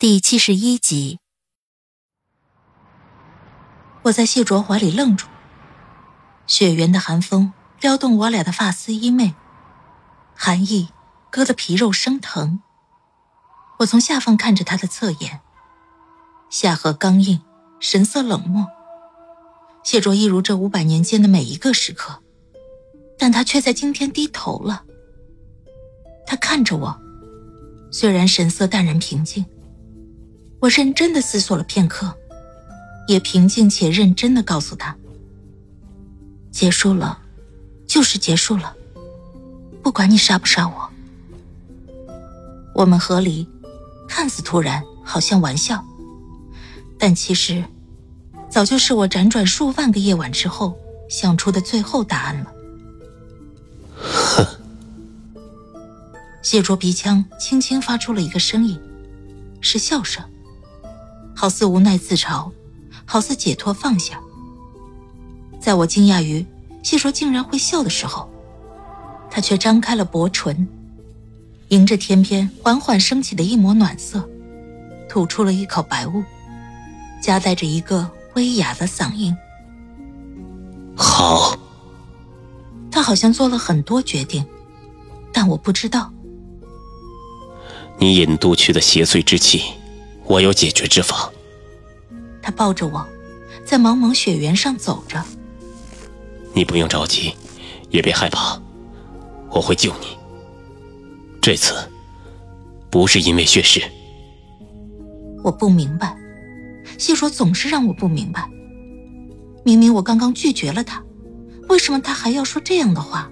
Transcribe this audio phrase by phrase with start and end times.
[0.00, 1.18] 第七十一集，
[4.04, 5.26] 我在谢卓怀里愣住，
[6.46, 9.34] 雪原的寒风撩动我俩的发丝衣袂，
[10.34, 10.88] 寒意
[11.30, 12.62] 割得皮肉生疼。
[13.80, 15.42] 我从下方看着他的侧颜。
[16.48, 17.42] 下颌刚硬，
[17.78, 18.66] 神色冷漠。
[19.84, 22.22] 谢卓一如这五百年间的每一个时刻，
[23.18, 24.82] 但他却在今天低头了。
[26.26, 26.98] 他看着我，
[27.92, 29.44] 虽然神色淡然平静，
[30.60, 32.14] 我认真的思索了片刻，
[33.08, 34.94] 也平静且认真的告诉他：
[36.50, 37.18] 结束了，
[37.86, 38.76] 就是结束了，
[39.82, 40.90] 不管你杀不杀我。
[42.74, 43.48] 我们和离，
[44.06, 45.82] 看似突然，好像玩笑。
[46.98, 47.64] 但其实，
[48.50, 52.52] 早就是我辗转数万个夜晚之后想出的最后答案了。
[53.96, 54.46] 哼！
[56.42, 58.78] 谢卓鼻腔轻轻发出了一个声音，
[59.60, 60.22] 是笑声，
[61.40, 62.50] 好似无奈自嘲，
[63.06, 64.20] 好似解脱放下。
[65.58, 66.44] 在我惊讶于
[66.82, 68.28] 谢卓竟然会笑的时候，
[69.30, 70.68] 他却张开了薄唇，
[71.68, 74.28] 迎着天边缓缓升起的一抹暖色，
[75.08, 76.22] 吐出了一口白雾。
[77.22, 79.34] 夹带着一个微哑的嗓音。
[80.94, 81.56] 好。
[82.90, 84.44] 他好像做了很多决定，
[85.32, 86.12] 但我不知道。
[87.98, 89.62] 你引渡去的邪祟之气，
[90.30, 91.28] 我有解决之法。
[92.40, 93.04] 他抱着我，
[93.64, 95.20] 在茫茫雪原上走着。
[96.54, 97.34] 你不用着急，
[97.90, 98.56] 也别害怕，
[99.50, 100.16] 我会救你。
[101.42, 101.74] 这次，
[102.90, 103.82] 不是因为血誓。
[105.42, 106.16] 我不明白。
[106.96, 108.48] 谢卓总是让我不明白，
[109.64, 111.02] 明明我刚刚拒绝了他，
[111.68, 113.28] 为什么他还要说这样的话？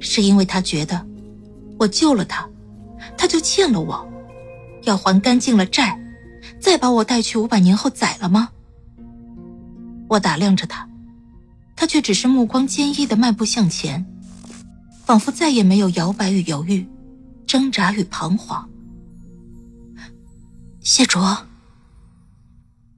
[0.00, 1.06] 是因为他觉得
[1.78, 2.48] 我救了他，
[3.16, 4.08] 他就欠了我，
[4.82, 5.98] 要还干净了债，
[6.60, 8.50] 再把我带去五百年后宰了吗？
[10.08, 10.88] 我打量着他，
[11.76, 14.04] 他却只是目光坚毅的迈步向前，
[15.04, 16.86] 仿佛再也没有摇摆与犹豫，
[17.46, 18.68] 挣扎与彷徨。
[20.80, 21.46] 谢卓。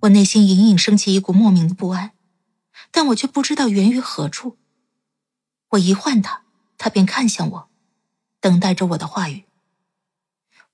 [0.00, 2.12] 我内心隐隐升起一股莫名的不安，
[2.90, 4.58] 但我却不知道源于何处。
[5.70, 6.42] 我一唤他，
[6.76, 7.68] 他便看向我，
[8.40, 9.44] 等待着我的话语。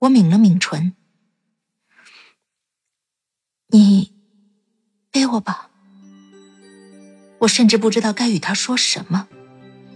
[0.00, 0.94] 我抿了抿唇
[3.70, 4.12] ：“你
[5.10, 5.68] 背我吧。”
[7.40, 9.26] 我甚至不知道该与他说什么，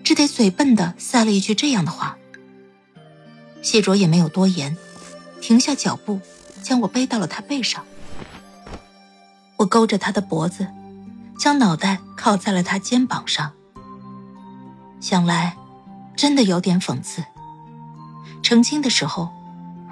[0.02, 2.16] 只得嘴笨的塞了一句这样的话。
[3.60, 4.76] 谢卓也没有多言，
[5.42, 6.20] 停下脚步，
[6.62, 7.84] 将我背到了他背上。
[9.56, 10.66] 我勾着他的脖子，
[11.38, 13.52] 将脑袋靠在了他肩膀上。
[15.00, 15.56] 想来，
[16.16, 17.22] 真的有点讽刺。
[18.42, 19.30] 成亲的时候，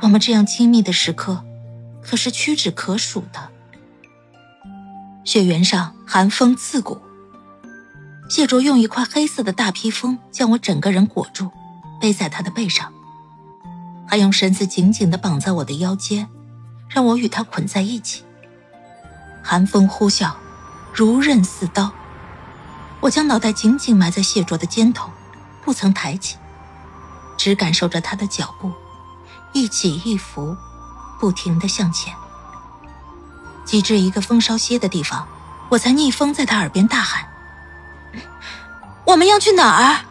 [0.00, 1.44] 我们这样亲密的时刻，
[2.02, 3.51] 可是屈指可数的。
[5.24, 7.00] 雪原上寒风刺骨，
[8.28, 11.48] 谢卓用一块黑色的大披风将我整个人裹住，
[12.00, 12.92] 背在他的背上，
[14.08, 16.28] 还用绳子紧紧地绑在我的腰间，
[16.88, 18.24] 让我与他捆在一起。
[19.44, 20.32] 寒风呼啸，
[20.92, 21.92] 如刃似刀。
[23.00, 25.08] 我将脑袋紧紧埋在谢卓的肩头，
[25.64, 26.36] 不曾抬起，
[27.38, 28.72] 只感受着他的脚步，
[29.52, 30.56] 一起一伏，
[31.20, 32.12] 不停地向前。
[33.64, 35.26] 挤至一个风稍歇的地方，
[35.70, 37.26] 我才逆风在他耳边大喊
[39.06, 40.04] ：“我们要去哪儿？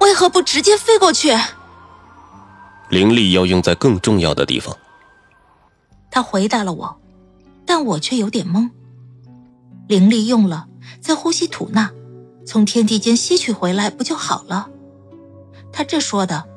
[0.00, 1.36] 为何不直接飞过去？”
[2.88, 4.76] 灵力要用在更重要的地方。
[6.10, 6.96] 他回答了我。
[7.66, 8.68] 但我却有点懵。
[9.86, 10.66] 灵力用了，
[11.00, 11.88] 再呼吸吐纳，
[12.44, 14.68] 从天地间吸取回来不就好了？
[15.72, 16.48] 他这说的，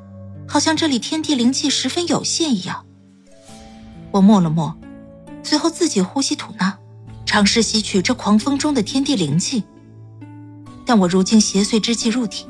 [0.48, 2.84] 好像这里天地灵气十分有限一样。
[4.10, 4.76] 我默了默，
[5.44, 6.76] 随后自己呼吸吐纳，
[7.26, 9.62] 尝试吸取这狂风中的天地灵气。
[10.86, 12.46] 但我如今邪祟之气入体，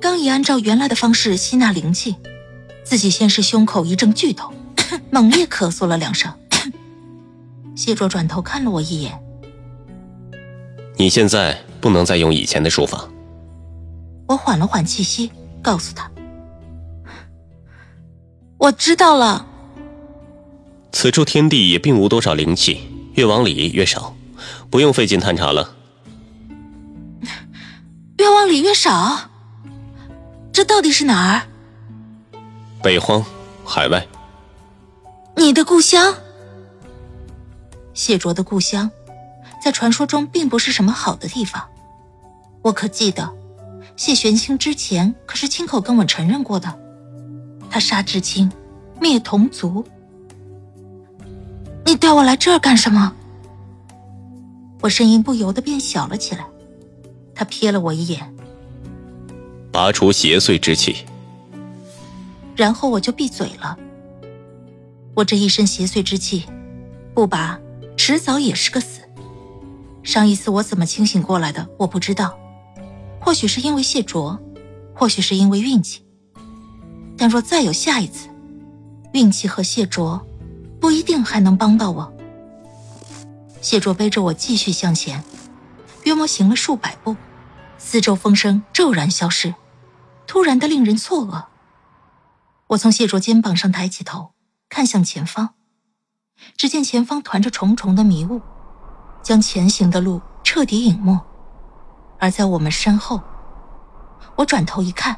[0.00, 2.16] 刚一按照原来的方式吸纳灵气，
[2.82, 4.52] 自己先是胸口一阵剧痛，
[5.10, 6.32] 猛烈咳嗽了两声。
[7.76, 9.22] 谢卓转头看了我一眼。
[10.96, 13.08] 你现在不能再用以前的术法。
[14.26, 15.30] 我缓了缓气息，
[15.62, 16.10] 告诉他
[18.58, 19.46] ：“我知道了。
[20.90, 22.80] 此处天地也并无多少灵气，
[23.14, 24.16] 越往里越少，
[24.70, 25.76] 不用费劲探查了。
[28.18, 29.30] 越往里越少，
[30.52, 31.42] 这到底是哪儿？
[32.82, 33.24] 北荒，
[33.64, 34.06] 海外。
[35.36, 36.14] 你的故乡？
[37.94, 38.90] 谢卓的故乡，
[39.62, 41.68] 在传说中并不是什么好的地方。
[42.62, 43.32] 我可记得，
[43.96, 46.76] 谢玄清之前可是亲口跟我承认过的。
[47.70, 48.50] 他杀至亲，
[49.00, 49.84] 灭同族。
[51.88, 53.14] 你带我来这儿干什么？
[54.82, 56.44] 我声音不由得变小了起来。
[57.34, 58.30] 他瞥了我一眼，
[59.72, 61.06] 拔除邪祟之气。
[62.54, 63.78] 然后我就闭嘴了。
[65.14, 66.44] 我这一身邪祟之气，
[67.14, 67.58] 不拔，
[67.96, 69.00] 迟早也是个死。
[70.02, 72.38] 上一次我怎么清醒过来的，我不知道。
[73.18, 74.38] 或许是因为谢卓，
[74.94, 76.04] 或许是因为运气。
[77.16, 78.28] 但若再有下一次，
[79.14, 80.20] 运气和谢卓
[80.80, 82.12] 不一定还能帮到我。
[83.60, 85.22] 谢卓背着我继续向前，
[86.04, 87.16] 约莫行了数百步，
[87.76, 89.54] 四周风声骤然消失，
[90.26, 91.44] 突然的令人错愕。
[92.68, 94.32] 我从谢卓肩膀上抬起头。
[94.70, 95.54] 看向前方，
[96.58, 98.42] 只见前方团着重重的迷雾，
[99.22, 101.18] 将前行的路彻底隐没。
[102.18, 103.22] 而在我们身后，
[104.36, 105.16] 我转头一看，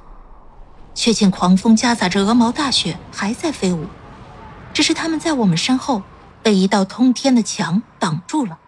[0.94, 3.86] 却见狂风夹杂着鹅毛大雪还在飞舞，
[4.72, 6.02] 只是他们在我们身后
[6.42, 8.58] 被一道通天的墙挡住了。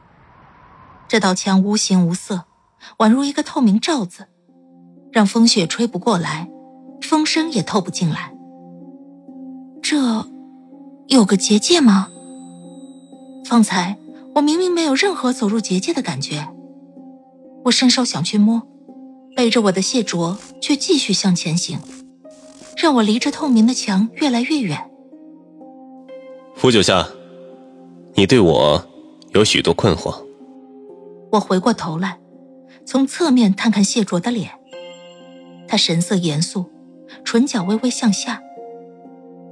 [1.09, 2.45] 这道墙无形无色，
[2.99, 4.29] 宛如一个透明罩子，
[5.11, 6.49] 让风雪吹不过来，
[7.01, 8.35] 风声也透不进来。
[9.83, 10.31] 这。
[11.09, 12.09] 有个结界吗？
[13.45, 13.99] 方才
[14.37, 16.49] 我明明没有任何走入结界的感觉。
[17.65, 18.63] 我伸手想去摸，
[19.37, 21.81] 背着我的谢卓却继续向前行，
[22.79, 24.91] 让我离这透明的墙越来越远。
[26.63, 27.09] 傅九夏，
[28.15, 28.87] 你对我
[29.35, 30.15] 有许多困惑。
[31.33, 32.21] 我回过头来，
[32.87, 34.53] 从侧面看看谢卓的脸，
[35.67, 36.67] 他神色严肃，
[37.25, 38.41] 唇角微微向下。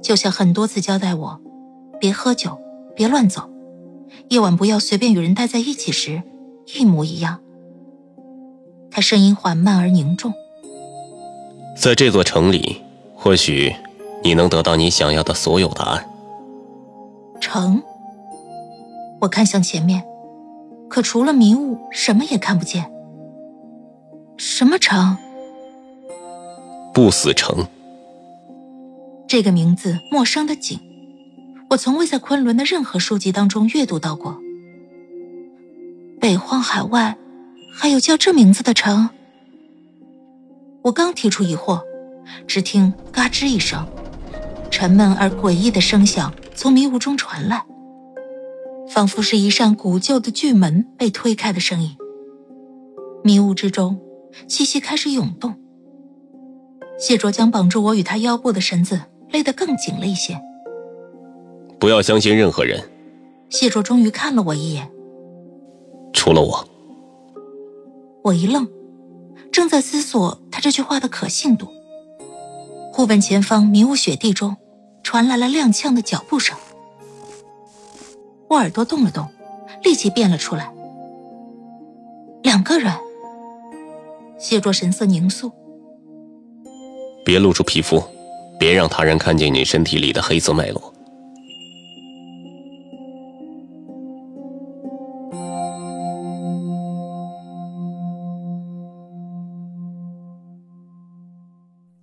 [0.01, 1.41] 就像很多次交代我，
[1.99, 2.57] 别喝酒，
[2.95, 3.49] 别乱走，
[4.29, 6.23] 夜晚不要随便与人待在一起时，
[6.77, 7.41] 一模一样。
[8.89, 10.33] 他声音缓慢而凝重。
[11.75, 12.81] 在这座城里，
[13.13, 13.75] 或许
[14.23, 16.07] 你能得到你想要的所有答案。
[17.53, 17.83] 城。
[19.19, 20.05] 我看向前面，
[20.89, 22.89] 可除了迷雾，什么也看不见。
[24.37, 25.17] 什么城？
[26.93, 27.67] 不死城。
[29.27, 30.79] 这个名字陌生的紧，
[31.71, 34.39] 我从未在昆仑的任何书籍当中阅读到过。
[36.21, 37.17] 北荒海外，
[37.73, 39.09] 还有叫这名字的城？
[40.83, 41.81] 我刚提出疑惑，
[42.47, 43.85] 只听嘎吱一声，
[44.69, 47.65] 沉闷而诡异的声响从迷雾中传来，
[48.89, 51.95] 仿佛是一扇古旧的巨门被推开的声音。
[53.23, 53.99] 迷雾之中，
[54.47, 55.55] 气息开始涌动。
[56.99, 59.01] 谢卓将绑住我与他腰部的绳子。
[59.31, 60.37] 勒得更紧了一些。
[61.79, 62.83] 不要相信任何人。
[63.49, 64.91] 谢卓终于看了我一眼。
[66.11, 66.67] 除了我。
[68.23, 68.67] 我一愣，
[69.49, 71.69] 正在思索他这句话的可信度。
[72.91, 74.57] 忽闻前方迷雾雪地中
[75.03, 76.57] 传来了踉跄的脚步声。
[78.47, 79.27] 我耳朵动了动，
[79.83, 80.73] 立即变了出来。
[82.43, 82.93] 两个人。
[84.37, 85.51] 谢卓神色凝肃。
[87.23, 88.03] 别露出皮肤。
[88.59, 90.93] 别让他人看见你身体里的黑色脉络。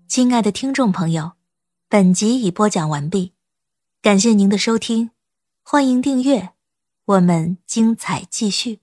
[0.09, 1.31] 亲爱的听众朋友，
[1.91, 3.33] 本集已播讲完毕，
[4.03, 5.11] 感谢您的收听，
[5.63, 6.51] 欢迎订阅，
[7.07, 8.81] 我们精彩继续。